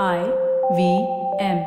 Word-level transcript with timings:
I 0.00 0.20
V 0.76 0.82
M. 1.38 1.58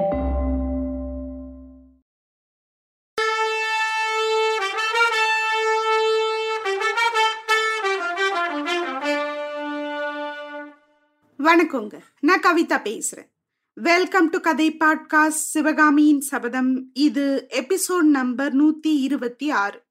வணக்கங்க. 11.39 11.99
நான் 12.19 12.39
கவிதா 12.39 12.79
பேசுறேன். 12.87 13.29
வெல்கம் 13.73 14.29
டு 14.29 14.39
கதை 14.39 14.77
பாட்காஸ்ட் 14.79 15.27
சிவகாமியின் 15.27 16.21
சபதம் 16.21 16.89
இது 16.93 17.47
எபிசோட் 17.49 18.09
நம்பர் 18.09 18.55
நூத்தி 18.55 18.93
இருபத்தி 19.01 19.49
ஆறு. 19.49 19.83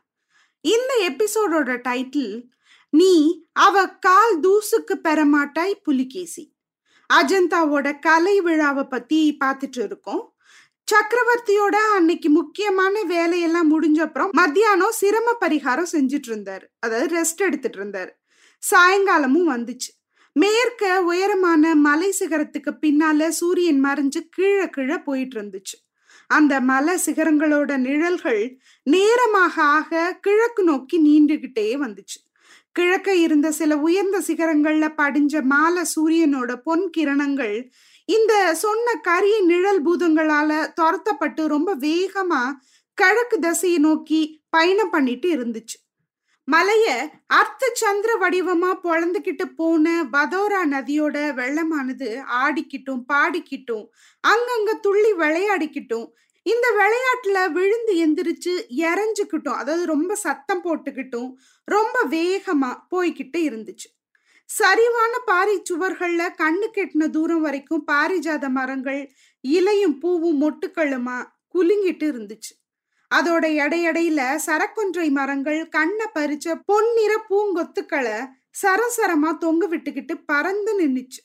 இந்த 0.61 1.11
எபிசோடோட 1.11 1.79
டைட்டில் 1.89 2.43
நீ 2.91 3.47
அவ 3.53 3.89
கால் 3.89 4.41
தூசுக்கு 4.41 4.95
பெறமாட்டாய் 5.03 5.81
புலிகேசி. 5.83 6.53
அஜந்தாவோட 7.13 7.99
கலை 8.01 8.41
விழாவை 8.41 8.85
பத்தி 8.85 9.37
பார்த்துட்டு 9.45 9.85
இருக்கோம். 9.85 10.35
சக்கரவர்த்தியோட 10.93 11.77
அன்னைக்கு 11.95 12.31
முக்கியமான 12.31 13.03
வேலையெல்லாம் 13.03 13.71
முடிஞ்ச 13.71 14.01
அப்புறம் 14.01 14.31
மத்தியானம் 14.33 14.91
சிரம 14.91 15.33
பரிகாரம் 15.41 15.87
செஞ்சுட்டு 15.93 16.29
இருந்தாரு. 16.29 16.63
அதாவது 16.79 17.17
ரெஸ்ட் 17.17 17.37
எடுத்துட்டு 17.37 17.85
இருந்தாரு. 17.85 18.11
சாயங்காலமும் 18.71 19.49
வந்துச்சு. 19.49 19.91
மேற்க 20.33 21.03
உயரமான 21.03 21.75
மலை 21.75 22.15
சிகரத்துக்கு 22.21 22.77
பின்னால 22.81 23.29
சூரியன் 23.29 23.85
மறைஞ்சு 23.85 24.21
கீழே 24.31 24.69
கீழே 24.69 24.99
போயிட்டு 24.99 25.43
இருந்துச்சு. 25.43 25.77
அந்த 26.27 26.61
மலை 26.61 26.99
சிகரங்களோட 27.07 27.77
நிழல்கள் 27.77 28.59
நேரமாக 28.83 29.63
ஆக 29.63 30.19
கிழக்கு 30.21 30.65
நோக்கி 30.65 30.99
நீண்டுகிட்டே 31.05 31.77
வந்துச்சு. 31.77 32.24
கிழக்க 32.77 33.15
இருந்த 33.15 33.53
சில 33.53 33.77
உயர்ந்த 33.77 34.23
சிகரங்கள்ல 34.27 34.87
படிஞ்ச 34.97 35.43
மாலை 35.43 35.83
சூரியனோட 35.95 36.57
பொன் 36.57 36.91
கிரணங்கள் 36.97 37.57
இந்த 38.09 38.55
சொன்ன 38.55 38.95
கரிய 39.03 39.37
நிழல் 39.43 39.83
பூதங்களால 39.83 40.51
துரத்தப்பட்டு 40.75 41.47
ரொம்ப 41.47 41.75
வேகமா 41.77 42.43
கிழக்கு 42.99 43.39
திசையை 43.39 43.79
நோக்கி 43.79 44.21
பயணம் 44.51 44.91
பண்ணிட்டு 44.91 45.29
இருந்துச்சு. 45.37 45.77
மலைய 46.49 46.87
அர்த்த 47.27 47.71
சந்திர 47.73 48.11
வடிவமா 48.17 48.71
பொழந்துகிட்டு 48.83 49.45
போன 49.57 50.03
வதோரா 50.13 50.61
நதியோட 50.65 51.17
வெள்ளமானது 51.35 52.09
ஆடிக்கிட்டும் 52.45 53.03
பாடிக்கிட்டும் 53.13 53.87
அங்கங்க 54.25 54.73
துள்ளி 54.81 55.13
விளையாடிக்கிட்டும் 55.13 56.07
இந்த 56.47 56.67
விளையாட்டுல 56.79 57.39
விழுந்து 57.53 57.93
எந்திரிச்சு 58.05 58.55
இறஞ்சுக்கிட்டும் 58.77 59.59
அதாவது 59.61 59.87
ரொம்ப 59.87 60.15
சத்தம் 60.15 60.63
போட்டுக்கிட்டும் 60.65 61.31
ரொம்ப 61.69 61.97
வேகமா 62.11 62.71
போய்கிட்டு 62.91 63.41
இருந்துச்சு. 63.49 63.89
சரிவான 64.51 65.13
பாறை 65.25 65.63
சுவர்கள்ல 65.69 66.23
கண்ணு 66.43 66.67
கெட்டின 66.75 67.09
தூரம் 67.11 67.41
வரைக்கும் 67.41 67.85
பாரிஜாத 67.93 68.49
மரங்கள் 68.49 69.01
இலையும் 69.41 69.99
பூவும் 69.99 70.41
மொட்டுக்களுமா 70.43 71.19
குலுங்கிட்டு 71.55 72.07
இருந்துச்சு. 72.13 72.53
அதோட 73.11 73.45
எடையடையில 73.65 74.21
சரக்கொன்றை 74.47 75.11
மரங்கள் 75.11 75.69
கண்ணை 75.69 76.07
பறிச்ச 76.15 76.57
பொன்னிற 76.67 77.13
பூங்கொத்துக்களை 77.31 78.19
சரசரமா 78.63 79.31
தொங்க 79.39 79.67
விட்டுக்கிட்டு 79.69 80.15
பறந்து 80.27 80.73
நின்னுச்சு. 80.81 81.21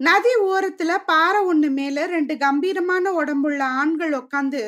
நதி 0.00 0.32
ஓரத்துல 0.42 0.98
பாறை 1.06 1.40
ஒண்ணு 1.46 1.70
மேல 1.70 2.06
ரெண்டு 2.06 2.36
கம்பீரமான 2.36 3.12
உடம்புள்ள 3.12 3.60
ஆண்கள் 3.60 4.10
உட்காந்து 4.10 4.62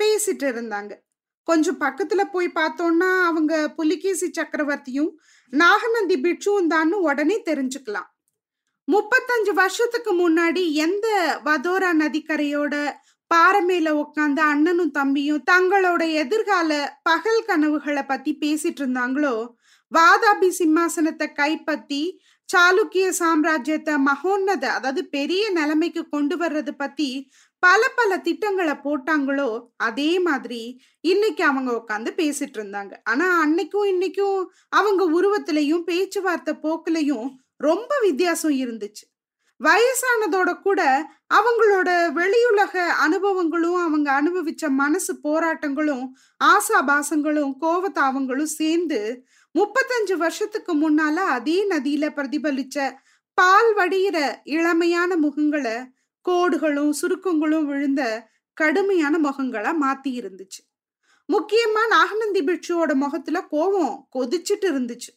பேசிட்டு 0.00 0.46
இருந்தாங்க. 0.54 0.92
கொஞ்சம் 1.48 1.80
பக்கத்துல 1.80 2.24
போய் 2.24 2.50
பார்த்தோம்னா 2.54 3.08
அவங்க 3.20 3.68
புலிகேசி 3.68 4.30
சக்கரவர்த்தியும் 4.30 5.12
நாகநந்தி 5.52 6.16
பிட்சுவும் 6.20 6.70
தான்னு 6.70 6.98
உடனே 7.08 7.42
தெரிஞ்சுக்கலாம். 7.44 8.08
முப்பத்தஞ்சு 8.88 9.52
வருஷத்துக்கு 9.54 10.12
முன்னாடி 10.14 10.62
எந்த 10.72 11.06
வதோரா 11.44 11.90
நதிக்கரையோட 12.02 12.74
பாறை 13.26 13.60
மேல 13.62 13.92
உட்காந்து 13.94 14.40
அண்ணனும் 14.40 14.90
தம்பியும் 14.90 15.44
தங்களோட 15.50 16.12
எதிர்கால 16.12 17.00
பகல் 17.02 17.44
கனவுகளை 17.44 18.02
பத்தி 18.02 18.32
பேசிட்டு 18.40 18.82
இருந்தாங்களோ 18.82 19.34
வாதாபி 19.92 20.48
சிம்மாசனத்தை 20.58 21.32
கைப்பற்றி 21.32 22.02
சாளுக்கிய 22.48 23.06
சாம்ராஜ்யத்தை 23.18 23.94
மகோன்னத 23.98 24.64
அதாவது 24.72 25.02
பெரிய 25.06 25.50
நிலைமைக்கு 25.50 26.08
கொண்டு 26.08 26.36
வர்றது 26.36 26.72
பத்தி 26.76 27.08
பல 27.62 27.82
பல 27.96 28.18
திட்டங்களை 28.18 28.74
போட்டாங்களோ 28.84 29.48
அதே 29.76 30.18
மாதிரி 30.18 30.62
இன்னைக்கு 31.00 31.44
அவங்க 31.44 31.70
உட்காந்து 31.72 32.10
பேசிட்டு 32.16 32.58
இருந்தாங்க. 32.58 32.92
ஆனா 33.04 33.26
அன்னைக்கும் 33.44 33.88
இன்னைக்கும் 33.92 34.38
அவங்க 34.68 35.04
உருவத்திலையும் 35.10 35.84
பேச்சுவார்த்தை 35.84 36.54
போக்குலையும் 36.62 37.28
ரொம்ப 37.56 37.90
வித்தியாசம் 38.02 38.56
இருந்துச்சு. 38.62 39.04
வயசானதோட 39.60 40.50
கூட 40.60 40.80
அவங்களோட 41.34 41.90
வெளியுலக 42.18 42.74
அனுபவங்களும் 43.06 43.78
அவங்க 43.84 44.08
அனுபவிச்ச 44.22 44.68
மனசு 44.68 45.12
போராட்டங்களும் 45.22 46.04
ஆசாபாசங்களும் 46.44 47.52
கோவத்தாவங்களும் 47.60 48.52
சேர்ந்து 48.60 49.00
முப்பத்தஞ்சு 49.58 50.16
வருஷத்துக்கு 50.16 50.72
முன்னால 50.74 51.14
அதே 51.14 51.68
நதியில 51.68 52.04
பிரதிபலிச்ச 52.16 52.94
பால் 53.34 53.76
வடிகிற 53.76 54.18
இளமையான 54.44 55.16
முகங்களை 55.16 55.76
கோடுகளும் 56.28 56.92
சுருக்கங்களும் 57.00 57.66
விழுந்த 57.66 58.02
கடுமையான 58.52 59.18
முகங்களா 59.18 59.70
மாத்தி 59.82 60.10
இருந்துச்சு. 60.20 60.60
முக்கியமா 61.28 61.82
நாகநந்தி 61.88 62.40
பிட்சுவோட 62.44 62.94
முகத்துல 62.94 63.46
கோவம் 63.50 63.96
கொதிச்சுட்டு 64.14 64.66
இருந்துச்சு. 64.72 65.12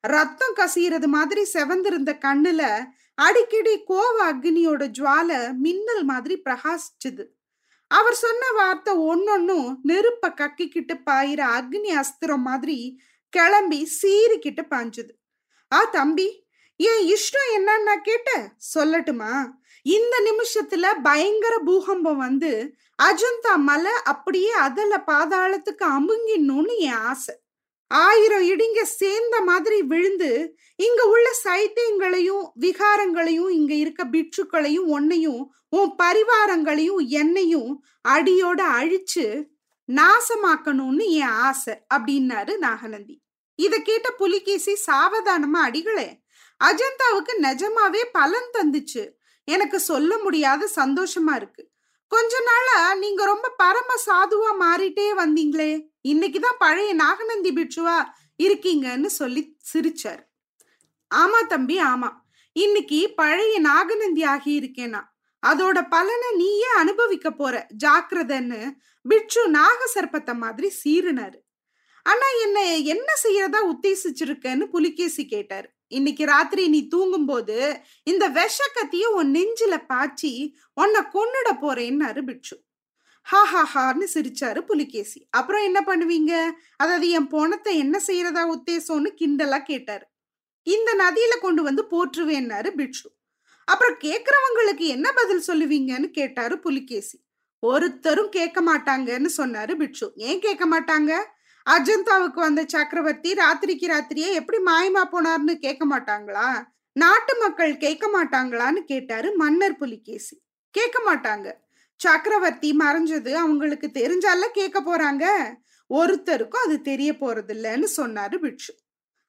ரத்தம் 0.00 0.54
கசியறது 0.56 1.06
மாதிரி 1.06 1.42
செவந்திருந்த 1.54 2.10
கண்ணுல 2.24 2.62
அடிக்கடி 3.14 3.74
கோவ 3.88 4.16
அக்னியோட 4.32 4.82
ஜுவால 4.98 5.56
மின்னல் 5.56 6.04
மாதிரி 6.04 6.42
பிரகாசிச்சுது. 6.44 7.24
அவர் 7.90 8.14
சொன்ன 8.14 8.50
வார்த்தை 8.52 8.94
ஒன்னொன்னும் 8.98 9.68
நெருப்ப 9.88 10.30
கக்கிக்கிட்டு 10.30 10.94
பாயிற 11.06 11.40
அக்னி 11.58 11.92
அஸ்திரம் 12.00 12.46
மாதிரி 12.48 13.00
கிளம்பி 13.32 13.80
சீறிக்கிட்டு 14.02 14.62
பாஞ்சுது. 14.70 15.12
ஆ 15.72 15.84
தம்பி 15.84 16.28
என் 16.76 17.04
இஷ்டம் 17.14 17.48
என்னன்னா 17.56 17.94
கேட்ட 18.02 18.30
சொல்லட்டுமா? 18.74 19.32
இந்த 19.86 20.14
நிமிஷத்துல 20.28 20.86
பயங்கர 21.02 21.58
பூகம்பம் 21.58 22.16
வந்து 22.16 22.52
அஜந்தா 23.02 23.54
மலை 23.56 23.92
அப்படியே 24.04 24.50
அதல 24.50 25.02
பாதாளத்துக்கு 25.06 25.84
அமுங்கிடணும்னு 25.98 26.76
என் 26.78 27.00
ஆசை. 27.10 27.34
ஆயிரம் 27.90 28.42
இடிங்க 28.42 28.80
சேர்ந்த 28.82 29.36
மாதிரி 29.40 29.82
விழுந்து 29.82 30.30
இங்க 30.76 31.02
உள்ள 31.04 31.28
சைத்தியங்களையும் 31.44 32.44
விகாரங்களையும் 32.60 33.48
இங்க 33.48 33.74
இருக்க 33.74 34.04
பிட்சுக்களையும் 34.04 34.88
ஒன்னையும் 34.96 35.42
உன் 35.68 35.92
பரிவாரங்களையும் 36.02 37.02
என்னையும் 37.20 37.72
அடியோட 38.08 38.60
அழிச்சு 38.80 39.26
நாசமாக்கணும்னு 39.88 41.04
என் 41.08 41.34
ஆசை 41.46 41.74
அப்படின்னாரு 41.94 42.56
நாகநந்தி. 42.56 43.22
இத 43.58 43.78
கேட்ட 43.78 44.10
புலிகேசி 44.10 44.76
சாவதானமா 44.86 45.60
அடிகளே 45.60 46.08
அஜந்தாவுக்கு 46.60 47.32
நிஜமாவே 47.42 48.02
பலன் 48.12 48.50
தந்துச்சு. 48.58 49.02
எனக்கு 49.44 49.80
சொல்ல 49.80 50.18
முடியாத 50.18 50.68
சந்தோஷமா 50.76 51.34
இருக்கு. 51.34 51.62
கொஞ்ச 52.12 52.40
நாளா 52.40 52.94
நீங்க 52.94 53.24
ரொம்ப 53.24 53.46
பரம 53.56 53.90
சாதுவா 54.06 54.50
மாறிட்டே 54.60 55.06
வந்தீங்களே 55.16 55.70
இன்னைக்குதான் 56.08 56.58
பழைய 56.58 56.94
நாகநந்தி 56.94 57.52
பிட்சுவா 57.52 57.96
இருக்கீங்கன்னு 58.42 59.06
சொல்லி 59.06 59.56
சிரிச்சார். 59.72 60.22
ஆமா 61.14 61.46
தம்பி 61.46 61.82
ஆமா. 61.82 62.10
இன்னைக்கு 62.52 63.12
பழைய 63.16 63.58
நாகநந்தி 63.60 64.22
ஆகி 64.22 64.52
இருக்கேனா 64.60 65.00
அதோட 65.46 65.88
பலனை 65.88 66.30
நீயே 66.36 66.70
அனுபவிக்க 66.76 67.30
போற 67.30 67.66
ஜாக்கிரதன்னு 67.84 68.60
பிட்சு 69.10 69.42
நாக 69.48 69.80
சர்ப்பத்தை 69.94 70.34
மாதிரி 70.44 70.68
சீறினாரு. 70.80 71.38
ஆனா 72.06 72.26
என்ன 72.44 72.58
என்ன 72.94 73.10
செய்யறதா 73.24 73.60
உத்தேசிச்சிருக்கன்னு 73.72 74.64
புலிகேசி 74.66 75.22
கேட்டாரு. 75.26 75.68
இன்னைக்கு 75.88 76.24
ராத்திரி 76.24 76.62
நீ 76.68 76.80
தூங்கும் 76.88 77.26
போது 77.26 77.56
இந்த 78.02 78.24
விஷ 78.38 78.58
கத்திய 78.76 79.04
உன் 79.18 79.30
நெஞ்சில 79.34 79.74
பாய்ச்சி 79.86 80.32
உன்னை 80.72 81.00
கொன்னுட 81.14 81.50
போறேன்னாரு 81.62 82.22
பிட்சு. 82.22 82.56
ஹா 83.26 83.40
ஹா 83.52 83.62
ஹான்னு 83.74 84.06
சிரிச்சாரு 84.14 84.60
புலிகேசி. 84.60 85.18
அப்புறம் 85.30 85.62
என்ன 85.62 85.80
பண்ணுவீங்க? 85.80 86.32
அதாவது 86.76 87.06
என் 87.08 87.30
போனத்தை 87.34 87.72
என்ன 87.76 87.96
செய்யறதா 88.06 88.42
உத்தேசம்னு 88.56 89.10
கிண்டலா 89.20 89.58
கேட்டாரு. 89.62 90.04
இந்த 90.66 90.90
நதியில 91.04 91.34
கொண்டு 91.40 91.62
வந்து 91.62 91.82
போற்றுவேன்னாரு 91.90 92.70
பிட்சு. 92.70 93.06
அப்புறம் 93.68 93.96
கேக்குறவங்களுக்கு 94.04 94.86
என்ன 94.96 95.08
பதில் 95.12 95.46
சொல்லுவீங்கன்னு 95.46 96.08
கேட்டாரு 96.10 96.54
புலிகேசி. 96.58 97.16
ஒருத்தரும் 97.62 98.28
கேட்க 98.28 98.62
மாட்டாங்கன்னு 98.62 99.30
சொன்னாரு 99.36 99.76
பிட்சு 99.76 100.12
ஏன் 100.14 100.40
கேட்க 100.40 100.64
மாட்டாங்க? 100.66 101.22
அஜந்தாவுக்கு 101.66 102.34
வந்த 102.34 102.64
சக்கரவர்த்தி 102.68 103.34
ராத்திரிக்கு 103.34 103.86
ராத்திரியே 103.86 104.32
எப்படி 104.32 104.58
மாயமா 104.62 105.02
போனார்னு 105.12 105.54
கேட்க 105.54 105.86
மாட்டாங்களா? 105.86 106.64
நாட்டு 106.92 107.36
மக்கள் 107.38 107.76
கேட்க 107.76 108.06
மாட்டாங்களான்னு 108.08 108.80
கேட்டாரு 108.84 109.34
மன்னர் 109.34 109.76
புலிகேசி. 109.76 110.42
கேட்க 110.70 111.14
மாட்டாங்க. 111.14 111.52
சக்கரவர்த்தி 111.96 112.76
மறைஞ்சது 112.76 113.32
அவங்களுக்கு 113.32 113.90
தெரிஞ்சால 113.94 114.40
கேட்க 114.52 114.80
போறாங்க. 114.80 115.54
ஒருத்தருக்கும் 115.90 116.64
அது 116.64 116.80
தெரிய 116.80 117.12
போறது 117.12 117.52
இல்லைன்னு 117.54 117.88
சொன்னாரு 117.96 118.38
பிட்சு 118.38 118.74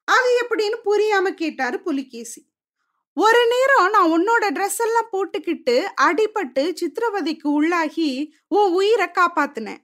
அது 0.04 0.30
எப்படின்னு 0.42 0.78
புரியாம 0.84 1.28
கேட்டாரு 1.34 1.80
புலிகேசி. 1.80 2.49
ஒரு 3.14 3.46
நேரம் 3.46 3.90
நான் 3.90 4.10
உன்னோட 4.10 4.44
ட்ரெஸ் 4.56 4.82
எல்லாம் 4.84 5.08
போட்டுக்கிட்டு 5.12 5.84
அடிபட்டு 6.02 6.74
சித்திரவதைக்கு 6.80 7.44
உள்ளாகி 7.44 8.30
உன் 8.48 8.72
உயிரை 8.72 9.06
காப்பாத்தினேன். 9.06 9.78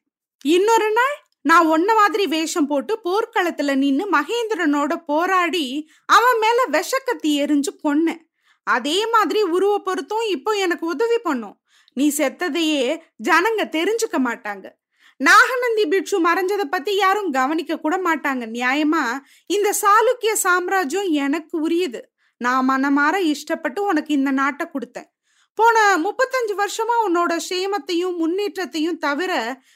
இன்னொரு 0.44 0.92
நாள் 0.92 1.24
நான் 1.42 1.66
ஒன்ன 1.66 1.94
மாதிரி 1.94 2.26
வேஷம் 2.26 2.66
போட்டு 2.66 3.00
போர்க்களத்துல 3.04 3.76
நின்னு 3.76 4.08
மகேந்திரனோட 4.10 5.02
போராடி 5.06 5.90
அவன் 6.06 6.38
மேல 6.38 6.64
விஷக்கத்தி 6.70 7.26
எரிஞ்சு 7.26 7.72
கொன்னேன். 7.84 8.22
அதே 8.62 9.06
மாதிரி 9.06 9.42
உருவ 9.42 9.78
பொருத்தும் 9.78 10.26
இப்போ 10.28 10.52
எனக்கு 10.52 10.86
உதவி 10.86 11.18
பண்ணும். 11.18 11.60
நீ 11.92 12.12
செத்ததையே 12.16 13.00
ஜனங்க 13.24 13.64
தெரிஞ்சுக்க 13.76 14.18
மாட்டாங்க. 14.24 14.66
நாகநந்தி 15.16 15.86
பிட்சு 15.86 16.16
மறைஞ்சதை 16.24 16.64
பத்தி 16.64 16.96
யாரும் 16.96 17.30
கவனிக்க 17.30 17.78
கூட 17.78 17.96
மாட்டாங்க. 17.96 18.44
நியாயமா 18.58 19.18
இந்த 19.46 19.74
சாளுக்கிய 19.82 20.32
சாம்ராஜ்யம் 20.32 21.10
எனக்கு 21.10 21.60
உரியது. 21.60 22.10
நான் 22.40 22.68
மனமாற 22.68 23.16
இஷ்டப்பட்டு 23.32 23.78
உனக்கு 23.78 24.14
இந்த 24.14 24.30
நாட்டை 24.30 24.66
கொடுத்தேன். 24.66 25.08
போன 25.58 25.76
முப்பத்தஞ்சு 25.96 26.54
வருஷமா 26.62 26.96
உன்னோட 27.06 27.32
சேமத்தையும் 27.48 28.16
முன்னேற்றத்தையும் 28.16 28.98
தவிர 28.98 29.32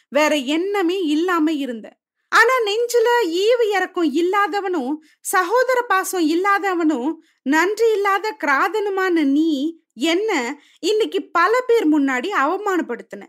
வேற 0.08 0.36
எண்ணமே 0.36 0.98
இல்லாம 1.14 1.52
இருந்த 1.52 1.86
ஆனா 2.32 2.54
நெஞ்சில 2.64 3.08
ஈவு 3.44 3.64
இறக்கம் 3.76 4.10
இல்லாதவனும் 4.12 4.92
சகோதர 5.20 5.78
பாசம் 5.82 6.26
இல்லாதவனும் 6.28 7.10
நன்றி 7.42 7.92
இல்லாத 7.92 8.36
கிராதனுமான 8.44 9.24
நீ 9.24 9.80
என்ன 9.94 10.60
இன்னைக்கு 10.80 11.20
பல 11.30 11.52
பேர் 11.66 11.86
முன்னாடி 11.92 12.28
அவமானப்படுத்தின. 12.42 13.22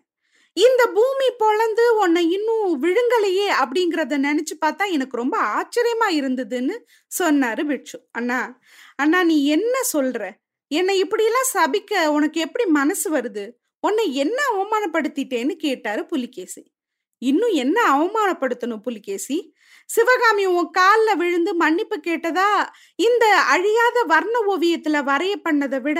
இந்த 0.57 0.87
பூமி 0.87 1.27
பொழந்து 1.39 1.83
உன்னை 1.97 2.31
இன்னும் 2.31 2.83
விழுங்கலையே 2.83 3.47
அப்படிங்கிறத 3.61 4.17
நினைச்சு 4.17 4.55
பார்த்தா 4.65 4.91
எனக்கு 4.91 5.17
ரொம்ப 5.17 5.37
ஆச்சரியமா 5.37 6.07
இருந்ததுன்னு 6.09 6.75
சொன்னாரு 7.19 7.65
பிட்சு 7.65 8.07
அண்ணா 8.11 8.59
அண்ணா 8.95 9.23
நீ 9.23 9.45
என்ன 9.45 9.75
சொல்ற? 9.93 10.31
என்னை 10.67 10.99
இப்படியெல்லாம் 10.99 11.49
சபிக்க 11.53 12.07
உனக்கு 12.07 12.41
எப்படி 12.41 12.65
மனசு 12.65 13.17
வருது? 13.17 13.51
உன்னை 13.79 14.15
என்ன 14.15 14.37
அவமானப்படுத்திட்டேன்னு 14.53 15.55
கேட்டாரு 15.55 16.05
புலிகேசி. 16.05 16.73
இன்னும் 17.17 17.49
என்ன 17.49 17.77
அவமானப்படுத்தணும் 17.95 18.81
புலிகேசி? 18.81 19.55
சிவகாமி 19.89 20.45
உன் 20.45 20.69
காலில் 20.69 21.17
விழுந்து 21.17 21.55
மன்னிப்பு 21.55 21.99
கேட்டதா? 22.07 22.69
இந்த 22.95 23.25
அழியாத 23.37 24.03
வர்ண 24.03 24.35
ஓவியத்துல 24.47 25.03
வரைய 25.03 25.35
பண்ணதை 25.49 25.81
விட 25.81 25.99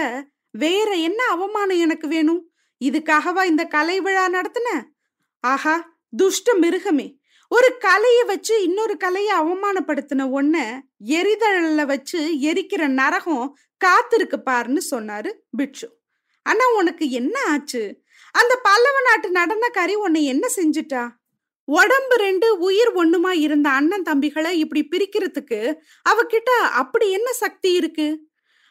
வேற 0.51 0.95
என்ன 0.95 1.23
அவமானம் 1.25 1.77
எனக்கு 1.77 2.07
வேணும்? 2.07 2.50
இதுக்காகவா 2.81 3.43
இந்த 3.43 3.65
கலை 3.65 4.01
விழா 4.01 4.29
நடத்தின? 4.29 4.69
ஆஹா 5.39 5.75
துஷ்ட 6.17 6.53
மிருகமே. 6.59 7.19
ஒரு 7.47 7.77
கலையை 7.77 8.23
வச்சு 8.23 8.63
இன்னொரு 8.63 8.97
கலையை 8.97 9.39
அவமானப்படுத்தின 9.39 10.27
ஒன்ன 10.31 10.81
எரிதழல 11.05 11.85
வச்சு 11.85 12.19
எரிக்கிற 12.39 12.87
நரகம் 12.87 13.57
காத்திருக்கு 13.85 14.37
பாருன்னு 14.45 14.81
சொன்னாரு 14.91 15.31
பிட்சு 15.49 15.99
ஆனா 16.43 16.65
உனக்கு 16.75 17.09
என்ன 17.09 17.39
ஆச்சு? 17.47 18.03
அந்த 18.31 18.59
பல்லவ 18.63 18.97
நாட்டு 19.01 19.27
நடனக்காரி 19.31 19.93
உன்னை 19.93 20.25
என்ன 20.25 20.47
செஞ்சிட்டா? 20.55 21.07
உடம்பு 21.63 22.15
ரெண்டு 22.15 22.57
உயிர் 22.57 22.91
ஒண்ணுமா 22.95 23.31
இருந்த 23.31 23.69
அண்ணன் 23.69 24.07
தம்பிகளை 24.09 24.51
இப்படி 24.51 24.81
பிரிக்கிறதுக்கு 24.91 25.59
அவகிட்ட 26.09 26.51
அப்படி 26.81 27.11
என்ன 27.11 27.33
சக்தி 27.33 27.71
இருக்கு? 27.73 28.07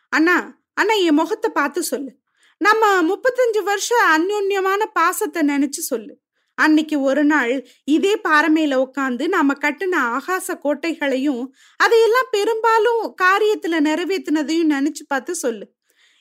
அண்ணா 0.09 0.59
அண்ணா 0.75 0.95
என் 0.95 1.15
முகத்தை 1.15 1.51
பார்த்து 1.51 1.83
சொல்லு. 1.83 2.20
நம்ம 2.61 2.85
முப்பத்தஞ்சு 3.03 3.61
வருஷம் 3.63 4.07
அந்யோன்யமான 4.15 4.83
பாசத்தை 4.93 5.43
நினைச்சு 5.43 5.83
சொல்லு. 5.83 6.13
அன்னைக்கு 6.59 7.01
ஒரு 7.01 7.25
நாள் 7.25 7.53
இதே 7.85 8.15
பாறமையில 8.29 8.75
உட்காந்து 8.87 9.29
நாம 9.29 9.55
கட்டின 9.61 9.95
ஆகாச 10.17 10.57
கோட்டைகளையும் 10.63 11.43
அதையெல்லாம் 11.77 12.29
பெரும்பாலும் 12.31 13.03
காரியத்துல 13.23 13.81
நிறைவேற்றினதையும் 13.89 14.73
நினைச்சு 14.77 15.05
பார்த்து 15.09 15.35
சொல்லு. 15.35 15.65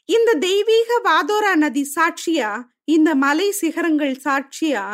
இந்த 0.09 0.33
தெய்வீக 0.33 0.89
வாதோரா 1.03 1.55
நதி 1.55 1.83
சாட்சியா 1.95 2.51
இந்த 2.85 3.09
மலை 3.15 3.51
சிகரங்கள் 3.51 4.15
சாட்சியா 4.23 4.85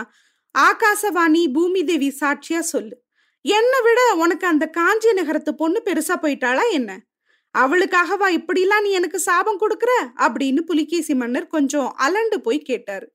ஆகாசவாணி 0.56 1.44
பூமி 1.54 1.84
தேவி 1.84 2.10
சாட்சியா 2.22 2.62
சொல்லு. 2.74 2.96
என்னை 3.46 3.80
விட 3.82 4.02
உனக்கு 4.16 4.48
அந்த 4.48 4.66
காஞ்சி 4.70 5.12
நகரத்து 5.14 5.52
பொண்ணு 5.56 5.80
பெருசா 5.86 6.16
போயிட்டாளா 6.24 6.64
என்ன? 6.72 6.92
அவளுக்காகவா 7.56 8.28
இப்படிலாம் 8.30 8.82
நீ 8.82 8.92
எனக்கு 8.92 9.20
சாபம் 9.20 9.60
கொடுக்குற? 9.60 9.92
அப்படின்னு 10.16 10.62
புலிகேசி 10.62 11.16
மன்னர் 11.16 11.48
கொஞ்சம் 11.48 11.96
அலண்டு 12.00 12.38
போய் 12.38 12.60
கேட்டாரு. 12.60 13.12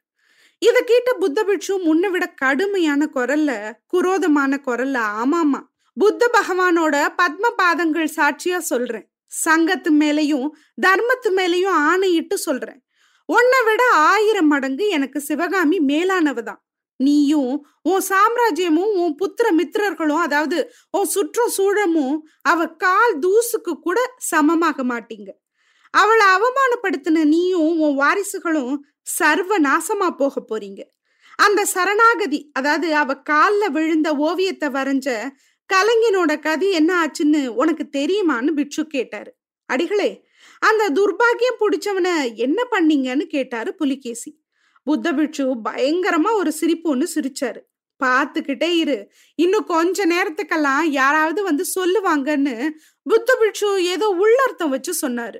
இத 0.58 0.84
கேட்ட 0.86 1.10
புத்தபிட்சு 1.20 1.74
முன்ன 1.84 2.10
விட 2.10 2.26
கடுமையான 2.26 3.08
குரல்ல 3.14 3.72
குரோதமான 3.86 4.60
குரல்ல 4.66 4.98
ஆமாமா 5.22 5.60
புத்த 5.94 6.30
பகவானோட 6.32 6.96
பத்ம 7.22 7.48
பாதங்கள் 7.56 8.10
சாட்சியா 8.16 8.58
சொல்றேன். 8.58 9.06
சங்கத்து 9.44 9.90
மேலையும் 9.98 10.48
தர்மத்து 10.86 11.28
மேலையும் 11.28 11.74
ஆணையிட்டு 11.88 12.38
சொல்றேன். 12.38 12.80
உன்னை 13.28 13.60
விட 13.64 13.82
ஆயிரம் 13.92 14.46
மடங்கு 14.46 14.88
எனக்கு 14.88 15.20
சிவகாமி 15.20 15.78
மேலானவதான். 15.80 16.60
நீயும் 17.00 17.52
உன் 17.82 18.04
சாம்ராஜ்யமும் 18.08 18.92
உன் 19.02 19.14
புத்திர 19.20 19.46
மித்திரர்களும் 19.58 20.22
அதாவது 20.26 20.58
உன் 20.90 21.04
சுற்று 21.04 21.44
சூழமும் 21.50 22.16
அவ 22.42 22.66
கால் 22.76 23.14
தூசுக்கு 23.18 23.72
கூட 23.80 23.98
சமமாக 24.30 24.84
மாட்டீங்க. 24.84 25.30
அவளை 25.90 26.26
அவமானப்படுத்தின 26.36 27.24
நீயும் 27.24 27.78
உன் 27.80 27.96
வாரிசுகளும் 28.02 28.74
சர்வ 29.02 29.58
நாசமா 29.60 30.08
போக 30.16 30.34
போறீங்க. 30.50 30.80
அந்த 31.38 31.60
சரணாகதி 31.64 32.40
அதாவது 32.52 32.88
அவ 32.94 33.14
கால்ல 33.30 33.62
விழுந்த 33.66 34.08
ஓவியத்தை 34.16 34.68
வரைஞ்ச 34.68 35.08
கலைஞனோட 35.70 36.32
கதி 36.40 36.68
என்ன 36.70 36.90
ஆச்சுன்னு 37.02 37.46
உனக்கு 37.46 37.84
தெரியுமான்னு 37.98 38.50
பிட்சு 38.50 38.82
கேட்டாரு. 38.86 39.30
அடிகளே 39.70 40.10
அந்த 40.62 40.82
துர்பாகியம் 40.90 41.60
பிடிச்சவனை 41.60 42.14
என்ன 42.34 42.60
பண்ணீங்கன்னு 42.70 43.26
கேட்டாரு 43.26 43.70
புலிகேசி. 43.74 44.30
புத்த 44.90 45.12
பிட்சு 45.12 45.44
பயங்கரமா 45.64 46.30
ஒரு 46.34 46.52
சிரிப்பு 46.52 46.90
ஒன்று 46.90 47.08
சிரிச்சாரு. 47.14 47.60
பார்த்துக்கிட்டே 48.00 48.70
இரு. 48.76 48.98
இன்னும் 49.34 49.66
கொஞ்ச 49.66 50.06
நேரத்துக்கெல்லாம் 50.06 50.82
யாராவது 50.82 51.40
வந்து 51.42 51.64
சொல்லுவாங்கன்னு 51.74 52.54
புத்த 53.02 53.36
பிட்சு 53.40 53.68
ஏதோ 53.84 54.06
உள்ளர்த்தம் 54.08 54.70
வச்சு 54.70 54.92
சொன்னாரு. 55.02 55.38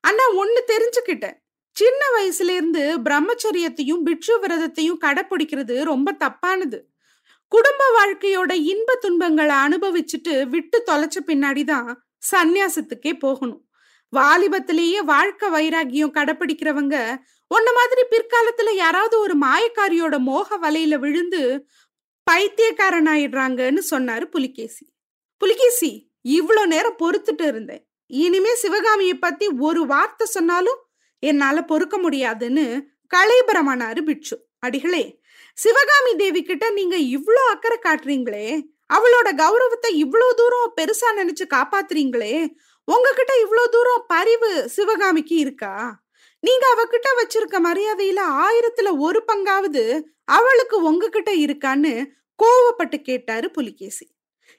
அண்ணா 0.00 0.24
ஒண்ணு 0.38 0.60
தெரிஞ்சுக்கிட்டேன். 0.66 1.36
சின்ன 1.74 2.00
வயசுல 2.16 2.50
இருந்து 2.52 2.82
பிரம்மச்சரியத்தையும் 3.04 4.02
பிட்சு 4.02 4.40
விரதத்தையும் 4.40 5.00
கடைப்பிடிக்கிறது 5.04 5.82
ரொம்ப 5.84 6.16
தப்பானது. 6.24 6.78
குடும்ப 7.48 7.82
வாழ்க்கையோட 7.98 8.52
இன்ப 8.52 8.94
துன்பங்களை 8.94 9.56
அனுபவிச்சுட்டு 9.56 10.34
விட்டு 10.46 10.82
தொலைச்ச 10.86 11.18
பின்னாடிதான் 11.26 11.94
சந்நியாசத்துக்கே 12.30 13.18
போகணும். 13.18 13.62
வாலிபத்திலேயே 14.16 14.98
வாழ்க்கை 15.04 15.48
வைராகியம் 15.50 16.14
கடைப்பிடிக்கிறவங்க 16.14 16.96
உன்ன 17.54 17.68
மாதிரி 17.72 18.02
பிற்காலத்துல 18.10 18.70
யாராவது 18.74 19.18
ஒரு 19.18 19.34
மாயக்காரியோட 19.38 20.18
மோக 20.18 20.58
வலையில 20.58 20.98
விழுந்து 20.98 21.42
பைத்தியக்காரன் 22.26 23.06
ஆயிடுறாங்கன்னு 23.06 23.82
சொன்னாரு 23.90 24.24
புலிகேசி. 24.24 24.84
புலிகேசி 25.40 25.90
இவ்வளோ 26.28 26.62
நேரம் 26.66 27.00
பொறுத்துட்டு 27.02 27.44
இருந்தேன். 27.46 27.82
இனிமே 28.10 28.52
சிவகாமியை 28.54 29.16
பத்தி 29.18 29.46
ஒரு 29.58 29.86
வார்த்தை 29.86 30.26
சொன்னாலும் 30.26 30.80
என்னால 31.22 31.58
பொறுக்க 31.62 31.98
முடியாதுன்னு 31.98 32.64
கலைபரமானாரு 33.14 34.00
பிட்சு 34.02 34.36
அடிகளே 34.58 35.04
சிவகாமி 35.58 36.12
தேவி 36.16 36.42
கிட்ட 36.42 36.70
நீங்க 36.70 36.96
இவ்வளோ 37.16 37.42
அக்கறை 37.50 37.78
காட்டுறீங்களே 37.82 38.46
அவளோட 38.94 39.28
கௌரவத்தை 39.36 39.90
இவ்வளோ 40.04 40.28
தூரம் 40.34 40.72
பெருசா 40.80 41.10
நினைச்சு 41.16 41.44
காப்பாத்துறீங்களே 41.54 42.34
உங்ககிட்ட 42.88 43.32
இவ்வளோ 43.44 43.64
தூரம் 43.68 44.04
பரிவு 44.06 44.50
சிவகாமிக்கு 44.68 45.36
இருக்கா? 45.36 45.74
நீங்க 46.44 46.66
அவகிட்ட 46.72 47.08
வச்சிருக்க 47.18 47.56
மரியாதையில 47.66 48.20
ஆயிரத்துல 48.44 48.98
ஒரு 48.98 49.24
பங்காவது 49.32 50.02
அவளுக்கு 50.24 50.82
உங்ககிட்ட 50.82 51.30
இருக்கான்னு 51.34 52.06
கோவப்பட்டு 52.38 53.02
கேட்டாரு 53.02 53.50
புலிகேசி. 53.50 54.06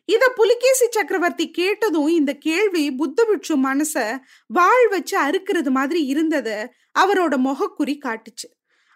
இத 0.06 0.30
புலிகேசி 0.36 0.88
சக்கரவர்த்தி 0.92 1.52
கேட்டதும் 1.52 2.08
இந்த 2.08 2.34
கேள்வி 2.34 2.96
புத்தபிட்சு 3.00 3.56
மனச 3.56 4.18
வாழ் 4.48 4.88
வச்சு 4.88 5.20
அறுக்கிறது 5.22 5.70
மாதிரி 5.70 6.14
இருந்தத 6.14 6.68
அவரோட 7.00 7.36
முகக்குறி 7.48 7.98
காட்டுச்சு. 8.06 8.48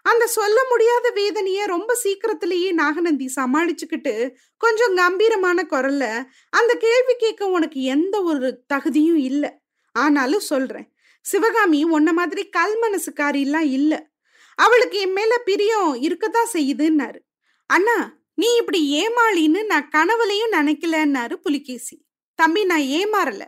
அந்த 0.02 0.26
சொல்ல 0.26 0.60
முடியாத 0.68 1.12
வேதனைய 1.14 1.66
ரொம்ப 1.66 1.94
சீக்கிரத்திலேயே 1.94 2.72
நாகநந்தி 2.72 3.30
சமாளிச்சுக்கிட்டு 3.36 4.34
கொஞ்சம் 4.56 4.96
கம்பீரமான 4.96 5.66
குரல்ல 5.70 6.24
அந்த 6.50 6.74
கேள்வி 6.78 7.14
கேட்க 7.18 7.46
உனக்கு 7.46 7.82
எந்த 7.82 8.22
ஒரு 8.22 8.64
தகுதியும் 8.66 9.16
இல்லை. 9.16 9.50
ஆனாலும் 9.92 10.48
சொல்றேன். 10.52 10.89
சிவகாமி 11.24 11.84
உன்ன 11.84 12.12
மாதிரி 12.12 12.48
கல் 12.48 12.76
மனசுக்காரி 12.82 13.40
எல்லாம் 13.40 13.62
இல்ல. 13.62 14.10
அவளுக்கு 14.54 14.98
என் 14.98 15.12
மேல 15.12 15.38
பிரியம் 15.38 16.02
இருக்கதான் 16.02 16.52
செய்யுதுன்னாரு. 16.52 17.20
அண்ணா 17.66 17.98
நீ 18.34 18.56
இப்படி 18.56 18.80
ஏமாளின்னு 19.02 19.66
நான் 19.66 19.90
கனவுலையும் 19.94 20.52
நினைக்கலன்னாரு 20.52 21.34
புலிகேசி. 21.34 22.06
தம்பி 22.34 22.64
நான் 22.64 22.80
ஏமாறல. 22.80 23.42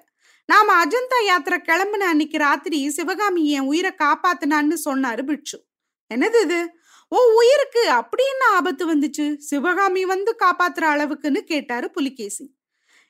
நாம 0.46 0.86
அஜந்தா 0.86 1.18
யாத்திரை 1.24 1.58
கிளம்புன 1.58 2.06
அன்னைக்கு 2.12 2.38
ராத்திரி 2.38 2.90
சிவகாமி 2.90 3.50
என் 3.50 3.60
உயிரை 3.60 3.92
காப்பாத்தினான்னு 3.98 4.76
சொன்னாரு 4.84 5.22
பிட்சு 5.24 5.58
என்னது 6.10 6.40
இது? 6.42 6.60
ஓ 7.08 7.18
உயிருக்கு 7.36 7.90
அப்படி 7.90 8.22
என்ன 8.28 8.44
ஆபத்து 8.46 8.94
வந்துச்சு? 8.94 9.36
சிவகாமி 9.36 10.04
வந்து 10.04 10.36
காப்பாத்துற 10.38 10.84
அளவுக்குன்னு 10.94 11.40
கேட்டாரு 11.40 11.90
புலிகேசி. 11.90 12.44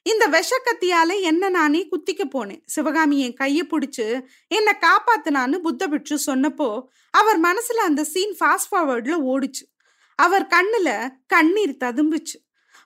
இந்த 0.07 0.25
விஷக்கத்தியால 0.29 1.11
என்ன 1.21 1.49
நானே 1.49 1.81
குத்திக்க 1.91 2.23
போனேன். 2.35 2.63
சிவகாமி 2.67 3.21
என் 3.21 3.35
கையை 3.35 3.65
பிடிச்சு 3.71 4.07
என்னை 4.49 4.73
காப்பாத்தினான்னு 4.87 5.59
புத்த 5.67 5.89
பிட்சு 5.89 6.17
சொன்னப்போ 6.27 6.69
அவர் 7.11 7.39
மனசுல 7.41 7.85
அந்த 7.91 8.03
சீன் 8.05 8.35
ஃபாஸ்ட் 8.41 8.71
ஃபார்வர்ட்ல 8.71 9.17
ஓடிச்சு. 9.33 9.65
அவர் 10.19 10.47
கண்ணுல 10.47 10.89
கண்ணீர் 11.27 11.75
ததும்புச்சு. 11.85 12.37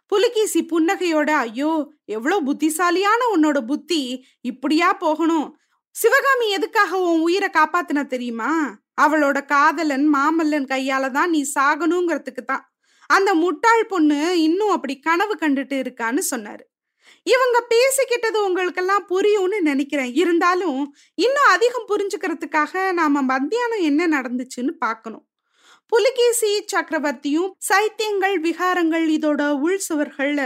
புலிகேசி 0.07 0.61
புன்னகையோட 0.73 1.31
ஐயோ 1.47 1.71
எவ்வளோ 2.05 2.37
புத்திசாலியான 2.41 3.21
உன்னோட 3.37 3.59
புத்தி 3.67 4.03
இப்படியா 4.41 4.93
போகணும்? 4.93 5.49
சிவகாமி 5.95 6.47
எதுக்காக 6.51 7.01
உன் 7.01 7.21
உயிரை 7.21 7.49
காப்பாத்தின 7.49 8.07
தெரியுமா? 8.07 8.53
அவளோட 9.03 9.39
காதலன் 9.45 10.07
மாமல்லன் 10.15 10.71
கையால 10.73 11.11
தான் 11.11 11.31
நீ 11.31 11.41
சாகணுங்கிறதுக்கு 11.55 12.43
தான். 12.45 12.65
அந்த 13.11 13.35
முட்டாள் 13.35 13.85
பொண்ணு 13.87 14.21
இன்னும் 14.41 14.71
அப்படி 14.71 14.95
கனவு 15.01 15.35
கண்டுட்டு 15.41 15.77
இருக்கான்னு 15.85 16.23
சொன்னாரு. 16.31 16.65
இவங்க 17.27 17.59
பேசிக்கிட்டது 17.75 18.39
உங்களுக்கெல்லாம் 18.47 19.07
புரியும்னு 19.09 19.59
நினைக்கிறேன். 19.61 20.13
இருந்தாலும் 20.15 20.83
இன்னும் 21.19 21.51
அதிகம் 21.51 21.89
புரிஞ்சுக்கிறதுக்காக 21.89 22.93
நாம 22.93 23.23
மத்தியானம் 23.23 23.83
என்ன 23.83 24.09
நடந்துச்சுன்னு 24.17 24.75
பார்க்கணும். 24.79 25.25
புலிகேசி 25.93 26.53
சக்கரவர்த்தியும் 26.73 27.51
சைத்தியங்கள் 27.69 28.37
விகாரங்கள் 28.47 29.07
இதோட 29.17 29.43
உள் 29.61 29.81
சுவர்கள்ல 29.89 30.43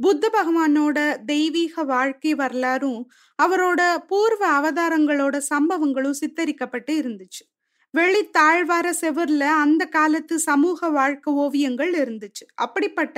புத்த 0.00 0.30
பகவானோட 0.32 0.98
தெய்வீக 1.24 1.84
வாழ்க்கை 1.84 2.32
வரலாறும் 2.34 3.02
அவரோட 3.38 3.80
பூர்வ 4.08 4.42
அவதாரங்களோட 4.58 5.36
சம்பவங்களும் 5.50 6.18
சித்தரிக்கப்பட்டு 6.20 6.92
இருந்துச்சு. 7.00 7.42
வெளி 7.94 8.22
தாழ்வார 8.38 8.86
செவர்ல 9.00 9.42
அந்த 9.64 9.82
காலத்து 9.86 10.34
சமூக 10.38 10.88
வாழ்க்கை 10.90 11.32
ஓவியங்கள் 11.34 11.92
இருந்துச்சு. 12.02 12.44
அப்படிப்பட்ட 12.54 13.16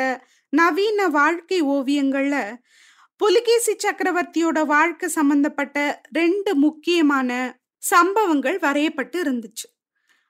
நவீன 0.52 1.09
வாழ்க்கை 1.09 1.59
ஓவியங்கள்ல 1.75 2.37
புலிகேசி 3.21 3.73
சக்கரவர்த்தியோட 3.85 4.66
வாழ்க்கை 4.66 5.09
சம்பந்தப்பட்ட 5.09 6.02
ரெண்டு 6.12 6.54
முக்கியமான 6.54 7.30
சம்பவங்கள் 7.83 8.59
வரையப்பட்டு 8.59 9.18
இருந்துச்சு. 9.23 9.66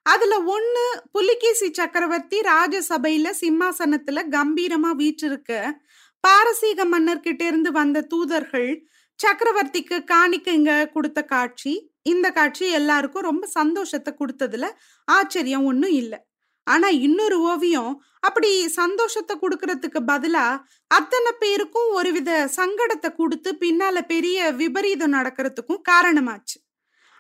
அதுல 0.06 0.34
ஒண்ணு 0.54 0.84
புலிகேசி 1.12 1.68
சக்கரவர்த்தி 1.72 2.40
ராஜசபையில 2.40 3.30
சிம்மாசனத்துல 3.40 4.24
கம்பீரமா 4.30 4.90
வீற்றிருக்க 4.90 5.80
பாரசீக 6.20 6.84
மன்னர்கிட்ட 6.84 7.42
இருந்து 7.42 7.72
வந்த 7.72 8.00
தூதர்கள் 8.00 8.70
சக்கரவர்த்திக்கு 9.18 9.96
காணிக்கைங்க 10.12 10.90
கொடுத்த 10.90 11.22
காட்சி 11.24 11.72
இந்த 12.02 12.30
காட்சி 12.30 12.70
எல்லாருக்கும் 12.70 13.22
ரொம்ப 13.22 13.46
சந்தோஷத்தை 13.46 14.14
கொடுத்ததுல 14.18 14.66
ஆச்சரியம் 15.08 15.64
ஒன்றும் 15.64 15.94
இல்லை. 16.02 16.18
ஆனா 16.66 16.88
இன்னொரு 16.88 17.38
ஓவியம் 17.40 17.92
அப்படி 18.21 18.68
சந்தோஷத்தை 18.68 19.35
கொடுக்கறதுக்கு 19.40 20.00
பதிலா 20.06 20.44
அத்தனை 20.87 21.33
பேருக்கும் 21.38 21.90
ஒருவித 21.90 22.30
சங்கடத்தை 22.56 23.11
கொடுத்து 23.14 23.50
பின்னால 23.61 24.00
பெரிய 24.06 24.52
விபரீதம் 24.52 25.12
நடக்கிறதுக்கும் 25.12 25.83
காரணமாச்சு. 25.90 26.56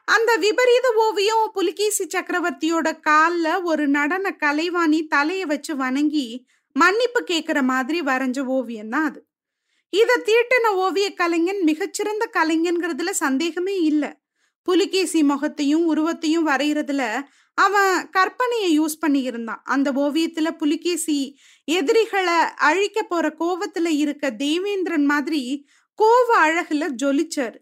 அந்த 0.08 0.30
விபரீத 0.36 0.86
ஓவியம் 0.96 1.44
புலிகேசி 1.52 2.04
சக்கரவர்த்தியோட 2.04 2.88
கால்ல 3.08 3.62
ஒரு 3.62 3.88
நடன 3.88 4.36
கலைவாணி 4.40 5.00
தலைய 5.14 5.42
வச்சு 5.42 5.76
வணங்கி 5.76 6.26
மன்னிப்பு 6.72 7.20
கேட்கிற 7.24 7.62
மாதிரி 7.62 8.00
வரைஞ்ச 8.02 8.38
ஓவியம் 8.46 8.88
தான் 8.88 9.04
அது. 9.04 9.20
இதை 9.92 10.16
தீட்டின 10.24 10.70
ஓவிய 10.76 11.08
கலைஞன் 11.14 11.62
மிகச்சிறந்த 11.62 12.24
கலைஞன்கிறதுல 12.32 13.10
சந்தேகமே 13.10 13.76
இல்லை. 13.80 14.10
புலிகேசி 14.68 15.22
முகத்தையும் 15.22 15.84
உருவத்தையும் 15.86 16.48
வரைகிறதுல 16.48 17.02
அவன் 17.54 18.10
கற்பனையை 18.10 18.80
யூஸ் 18.80 18.98
பண்ணி 19.00 19.22
இருந்தான் 19.22 19.60
அந்த 19.64 19.92
ஓவியத்துல 19.92 20.50
புலிகேசி 20.50 21.38
எதிரிகளை 21.64 22.32
அழிக்க 22.56 23.02
போற 23.02 23.34
கோவத்துல 23.40 23.86
இருக்க 23.86 24.30
தேவேந்திரன் 24.30 25.04
மாதிரி 25.04 25.66
கோவ 26.02 26.46
அழகுல 26.46 26.88
ஜொலிச்சாரு. 27.02 27.58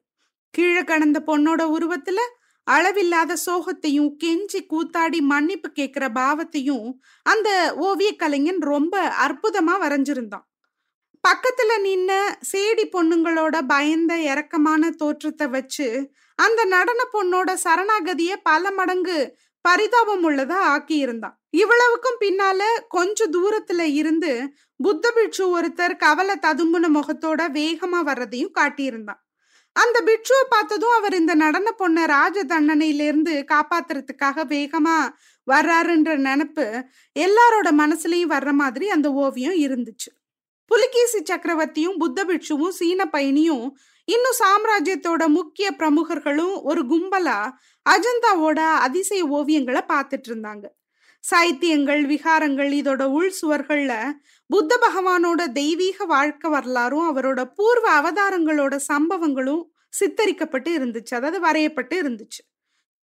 கீழே 0.50 0.84
கடந்த 0.84 1.22
பொண்ணோட 1.26 1.60
உருவத்துல 1.76 2.18
அளவில்லாத 2.64 3.36
சோகத்தையும் 3.46 4.10
கெஞ்சி 4.24 4.60
கூத்தாடி 4.70 5.20
மன்னிப்பு 5.20 5.70
கேட்கிற 5.70 6.08
பாவத்தையும் 6.08 6.92
அந்த 7.22 7.74
ஓவிய 7.76 8.16
கலைஞன் 8.16 8.58
ரொம்ப 8.58 9.14
அற்புதமா 9.26 9.74
வரைஞ்சிருந்தான். 9.80 10.46
பக்கத்துல 11.28 11.72
நின்ன 11.84 12.12
சேடி 12.52 12.84
பொண்ணுங்களோட 12.92 13.60
பயந்த 13.66 14.20
இறக்கமான 14.20 14.90
தோற்றத்தை 14.90 15.46
வச்சு 15.46 16.10
அந்த 16.34 16.64
நடன 16.64 17.00
பொண்ணோட 17.12 17.56
சரணாகதிய 17.64 18.36
பல 18.42 18.70
மடங்கு 18.70 19.38
பரிதாபம் 19.62 20.24
உள்ளதா 20.28 20.58
ஆக்கி 20.74 20.96
இருந்தான் 20.96 21.36
இவ்வளவுக்கும் 21.50 22.20
பின்னால 22.20 22.62
கொஞ்ச 22.88 23.26
தூரத்துல 23.26 23.80
இருந்து 23.80 24.52
புத்த 24.76 25.10
பிட்சு 25.10 25.44
ஒருத்தர் 25.52 25.96
கவலை 25.96 26.34
ததும்புன 26.36 26.88
முகத்தோட 26.94 27.42
வேகமா 27.58 27.98
வர்றதையும் 28.06 28.56
காட்டியிருந்தான். 28.60 29.20
அந்த 29.76 30.02
பிட்சுவை 30.06 30.44
பார்த்ததும் 30.48 30.90
அவர் 30.90 31.14
இந்த 31.14 31.34
நடன 31.34 31.74
பொண்ண 31.78 32.06
ராஜ 32.06 32.44
தண்டனையிலிருந்து 32.44 33.34
காப்பாத்துறதுக்காக 33.52 34.44
வேகமா 34.44 34.96
வர்றாருன்ற 35.46 36.10
நினப்பு 36.26 36.66
எல்லாரோட 37.18 37.68
மனசுலயும் 37.78 38.32
வர்ற 38.34 38.50
மாதிரி 38.52 38.88
அந்த 38.90 39.12
ஓவியம் 39.12 39.56
இருந்துச்சு. 39.66 40.10
புலிகேசி 40.70 41.22
சக்கரவர்த்தியும் 41.22 41.98
புத்த 41.98 42.24
பிட்சுவும் 42.24 42.76
சீன 42.78 43.08
பயணியும் 43.12 43.66
இன்னும் 44.08 44.38
சாம்ராஜ்யத்தோட 44.38 45.26
முக்கிய 45.28 45.70
பிரமுகர்களும் 45.78 46.54
ஒரு 46.62 46.82
கும்பலா 46.86 47.38
அஜந்தாவோட 47.86 48.60
அதிசய 48.86 49.22
ஓவியங்களை 49.26 49.82
பார்த்துட்டு 49.92 50.28
இருந்தாங்க. 50.30 50.64
சாகித்யங்கள் 51.24 52.02
விகாரங்கள் 52.12 52.72
இதோட 52.80 53.02
உள் 53.08 53.32
சுவர்கள்ல 53.40 53.92
புத்த 54.50 54.78
பகவானோட 54.84 55.42
தெய்வீக 55.52 56.04
வாழ்க்கை 56.04 56.50
வரலாறும் 56.50 57.06
அவரோட 57.10 57.40
பூர்வ 57.56 57.86
அவதாரங்களோட 58.00 58.74
சம்பவங்களும் 58.92 59.62
சித்தரிக்கப்பட்டு 60.00 60.70
இருந்துச்சு. 60.78 61.14
அதாவது 61.14 61.40
வரையப்பட்டு 61.40 61.96
இருந்துச்சு. 62.02 62.40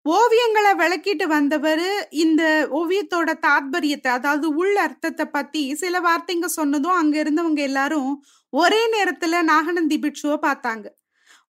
ஓவியங்களை 0.05 0.71
விளக்கிட்டு 0.81 1.25
வந்தவர் 1.27 1.85
இந்த 2.09 2.43
ஓவியத்தோட 2.71 3.29
தாத்பரியத்தை 3.47 4.11
அதாவது 4.11 4.47
உள் 4.55 4.75
அர்த்தத்தை 4.75 5.25
பத்தி 5.25 5.63
சில 5.75 5.99
வார்த்தைங்க 5.99 6.45
சொன்னதும் 6.45 6.99
அங்க 7.01 7.15
இருந்தவங்க 7.23 7.61
எல்லாரும் 7.61 8.11
ஒரே 8.53 8.81
நேரத்துல 8.95 9.41
நாகநந்தி 9.43 9.97
பிட்சுவை 9.99 10.37
பார்த்தாங்க. 10.47 10.85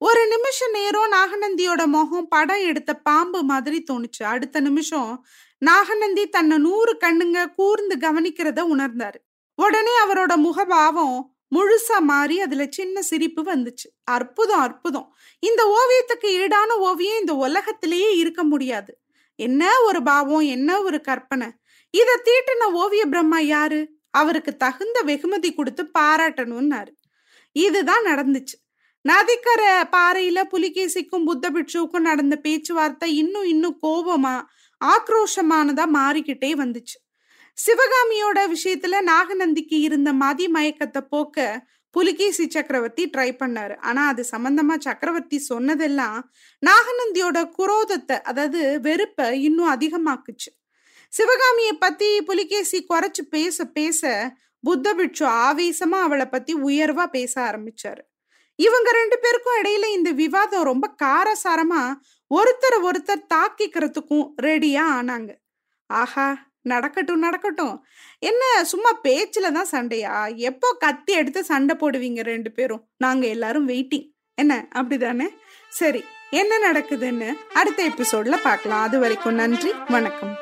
ஒரு 0.03 0.27
நிமிஷம் 0.27 0.71
நேரம் 0.71 1.13
நாகநந்தியோட 1.13 1.87
முகம் 1.87 2.29
படம் 2.29 2.61
எடுத்த 2.61 2.95
பாம்பு 2.95 3.43
மாதிரி 3.43 3.85
தோணுச்சு. 3.93 4.23
அடுத்த 4.23 4.61
நிமிஷம் 4.61 5.27
நாகநந்தி 5.59 6.27
தன்னை 6.27 6.57
நூறு 6.59 6.97
கண்ணுங்க 6.97 7.47
கூர்ந்து 7.57 7.97
கவனிக்கிறத 7.97 8.61
உணர்ந்தாரு. 8.75 9.19
உடனே 9.55 9.91
அவரோட 10.07 10.37
முகபாவம் 10.37 11.19
முழுசா 11.55 11.99
மாறி 12.01 12.41
அதுல 12.41 12.67
சின்ன 12.71 13.03
சிரிப்பு 13.03 13.43
வந்துச்சு. 13.43 13.89
அற்புதம் 14.05 14.61
அற்புதம். 14.61 15.15
இந்த 15.39 15.63
ஓவியத்துக்கு 15.79 16.27
ஈடான 16.27 16.71
ஓவியம் 16.79 17.19
இந்த 17.19 17.35
உலகத்திலேயே 17.35 18.17
இருக்க 18.17 18.43
முடியாது. 18.43 19.01
என்ன 19.37 19.81
ஒரு 19.81 20.03
பாவம் 20.03 20.41
என்ன 20.41 20.83
ஒரு 20.83 21.01
கற்பனை. 21.01 21.49
இத 21.91 22.23
தீட்டின 22.25 22.73
ஓவிய 22.73 23.07
பிரம்மா 23.07 23.39
யாரு? 23.39 23.81
அவருக்கு 24.11 24.57
தகுந்த 24.57 25.01
வெகுமதி 25.03 25.55
கொடுத்து 25.55 25.91
பாராட்டணும்னாரு. 25.99 26.93
இதுதான் 27.53 28.05
நடந்துச்சு. 28.05 28.57
நதிக்கரை 29.05 29.69
பாறையில 29.93 30.39
புலிகேசிக்கும் 30.45 31.25
புத்த 31.25 31.51
பிட்சுவுக்கும் 31.51 32.07
நடந்த 32.09 32.37
பேச்சுவார்த்தை 32.37 33.17
இன்னும் 33.17 33.45
இன்னும் 33.45 33.79
கோபமா 33.83 34.43
ஆக்ரோஷமானதா 34.81 35.85
மாறிக்கிட்டே 35.95 36.51
வந்துச்சு. 36.63 36.99
சிவகாமியோட 37.59 38.39
விஷயத்துல 38.55 38.95
நாகநந்திக்கு 39.07 39.77
இருந்த 39.79 40.13
மதி 40.13 40.49
மயக்கத்தை 40.49 41.01
போக்க 41.09 41.67
புலிகேசி 41.91 42.51
சக்கரவர்த்தி 42.51 43.11
ட்ரை 43.17 43.31
பண்ணாரு. 43.39 43.79
ஆனா 43.81 44.07
அது 44.09 44.25
சம்பந்தமா 44.31 44.79
சக்கரவர்த்தி 44.79 45.39
சொன்னதெல்லாம் 45.39 46.33
நாகநந்தியோட 46.67 47.39
குரோதத்தை 47.59 48.21
அதாவது 48.21 48.81
வெறுப்பை 48.81 49.43
இன்னும் 49.43 49.73
அதிகமாக்குச்சு. 49.73 50.51
சிவகாமியை 51.13 51.73
பத்தி 51.79 52.23
புலிகேசி 52.23 52.87
குறைச்சு 52.89 53.23
பேச 53.31 53.65
பேச 53.65 54.33
புத்த 54.65 54.95
பிட்சு 54.95 55.27
ஆவேசமா 55.27 55.99
அவளை 56.07 56.27
பத்தி 56.27 56.55
உயர்வா 56.55 57.07
பேச 57.07 57.35
ஆரம்பிச்சாரு. 57.41 58.03
இவங்க 58.67 58.89
ரெண்டு 58.99 59.17
பேருக்கும் 59.23 59.59
இடையில 59.61 59.89
இந்த 59.97 60.11
விவாதம் 60.23 60.69
ரொம்ப 60.71 60.87
காரசாரமா 61.03 61.83
ஒருத்தரை 62.31 62.79
ஒருத்தர் 62.89 63.29
தாக்கிக்கிறதுக்கும் 63.35 64.27
ரெடியா 64.47 64.85
ஆனாங்க. 64.99 65.31
ஆஹா 65.87 66.29
நடக்கட்டும் 66.73 67.25
நடக்கட்டும். 67.27 67.77
என்ன 68.31 68.43
சும்மா 68.73 68.91
பேச்சில் 69.07 69.55
தான் 69.57 69.71
சண்டையா? 69.75 70.15
எப்போ 70.51 70.69
கத்தி 70.85 71.13
எடுத்து 71.21 71.43
சண்டை 71.51 71.77
போடுவீங்க 71.81 72.23
ரெண்டு 72.33 72.53
பேரும்? 72.59 72.83
நாங்க 73.05 73.27
எல்லாரும் 73.27 73.69
வெயிட்டிங் 73.69 74.07
என்ன 74.35 74.69
அப்படிதானே? 74.81 75.29
சரி 75.81 76.03
என்ன 76.41 76.59
நடக்குதுன்னு 76.69 77.31
அடுத்த 77.53 77.89
எபிசோட்ல 77.89 78.39
பார்க்கலாம். 78.43 78.83
அது 78.83 78.99
வரைக்கும் 79.05 79.41
நன்றி 79.43 79.73
வணக்கம். 79.97 80.35